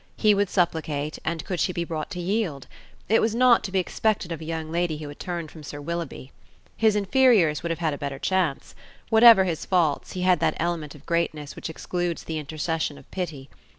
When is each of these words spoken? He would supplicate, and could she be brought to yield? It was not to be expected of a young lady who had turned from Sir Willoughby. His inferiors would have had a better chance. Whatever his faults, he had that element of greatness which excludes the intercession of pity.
He 0.17 0.33
would 0.33 0.49
supplicate, 0.49 1.19
and 1.23 1.45
could 1.45 1.59
she 1.59 1.71
be 1.71 1.83
brought 1.83 2.09
to 2.09 2.19
yield? 2.19 2.65
It 3.07 3.21
was 3.21 3.35
not 3.35 3.63
to 3.65 3.71
be 3.71 3.77
expected 3.77 4.31
of 4.31 4.41
a 4.41 4.45
young 4.45 4.71
lady 4.71 4.97
who 4.97 5.07
had 5.09 5.19
turned 5.19 5.51
from 5.51 5.61
Sir 5.61 5.79
Willoughby. 5.79 6.31
His 6.75 6.95
inferiors 6.95 7.61
would 7.61 7.69
have 7.69 7.77
had 7.85 7.93
a 7.93 7.99
better 7.99 8.17
chance. 8.17 8.73
Whatever 9.11 9.43
his 9.43 9.63
faults, 9.63 10.13
he 10.13 10.23
had 10.23 10.39
that 10.39 10.57
element 10.59 10.95
of 10.95 11.05
greatness 11.05 11.55
which 11.55 11.69
excludes 11.69 12.23
the 12.23 12.39
intercession 12.39 12.97
of 12.97 13.11
pity. 13.11 13.47